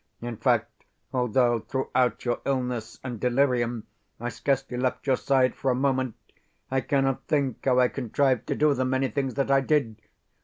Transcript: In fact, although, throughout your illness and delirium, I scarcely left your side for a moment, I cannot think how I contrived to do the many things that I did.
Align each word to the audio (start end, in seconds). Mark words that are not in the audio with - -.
In 0.19 0.35
fact, 0.35 0.83
although, 1.13 1.59
throughout 1.59 2.25
your 2.25 2.41
illness 2.45 2.99
and 3.03 3.19
delirium, 3.19 3.85
I 4.19 4.29
scarcely 4.29 4.75
left 4.75 5.05
your 5.05 5.15
side 5.15 5.53
for 5.53 5.69
a 5.69 5.75
moment, 5.75 6.15
I 6.71 6.81
cannot 6.81 7.27
think 7.27 7.63
how 7.65 7.79
I 7.79 7.87
contrived 7.87 8.47
to 8.47 8.55
do 8.55 8.73
the 8.73 8.83
many 8.83 9.09
things 9.09 9.35
that 9.35 9.51
I 9.51 9.61
did. 9.61 10.01